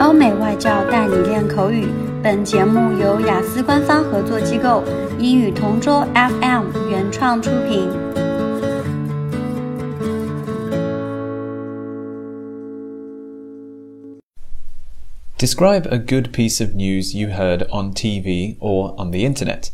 [0.00, 1.86] 欧美外教带你练口语。
[2.22, 4.82] 本节目由雅思官方合作机构
[5.18, 8.14] 英语同桌 FM 原创出品。
[15.36, 19.70] Describe a good piece of news you heard on TV or on the internet.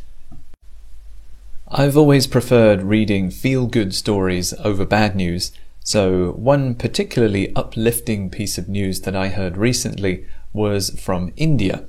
[1.68, 5.52] I've always preferred reading feel good stories over bad news,
[5.85, 11.85] so one particularly uplifting piece of news that I heard recently was from India.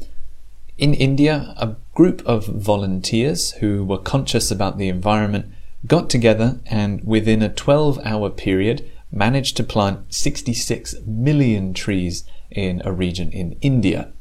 [0.77, 5.47] In India, a group of volunteers who were conscious about the environment
[5.87, 12.83] got together and within a 12 hour period managed to plant 66 million trees in
[12.85, 14.13] a region in India.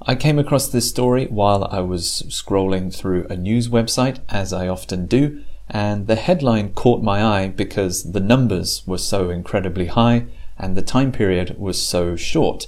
[0.00, 4.66] I came across this story while I was scrolling through a news website, as I
[4.66, 10.26] often do, and the headline caught my eye because the numbers were so incredibly high
[10.58, 12.66] and the time period was so short.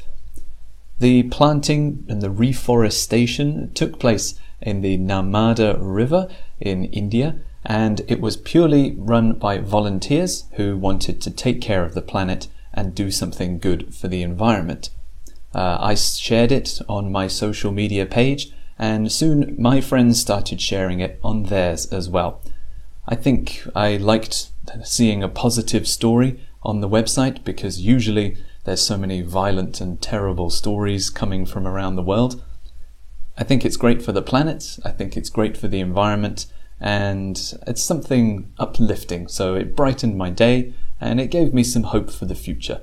[0.98, 6.28] The planting and the reforestation took place in the Narmada River
[6.60, 11.94] in India, and it was purely run by volunteers who wanted to take care of
[11.94, 14.90] the planet and do something good for the environment.
[15.54, 21.00] Uh, I shared it on my social media page, and soon my friends started sharing
[21.00, 22.40] it on theirs as well.
[23.10, 24.50] I think I liked
[24.84, 30.48] seeing a positive story on the website because usually there's so many violent and terrible
[30.48, 32.40] stories coming from around the world.
[33.36, 36.46] I think it's great for the planet, I think it's great for the environment,
[36.78, 39.26] and it's something uplifting.
[39.26, 42.82] So it brightened my day and it gave me some hope for the future.